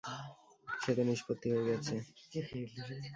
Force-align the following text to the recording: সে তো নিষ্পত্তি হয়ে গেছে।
সে 0.81 0.91
তো 0.97 1.01
নিষ্পত্তি 1.03 1.47
হয়ে 1.53 1.65
গেছে। 1.69 1.93